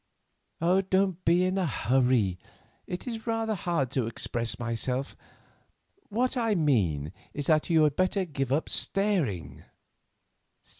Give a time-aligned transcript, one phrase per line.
[0.59, 2.39] "Don't be in a hurry.
[2.87, 5.15] It is rather hard to express myself.
[6.09, 9.63] What I mean is that you had better give up staring."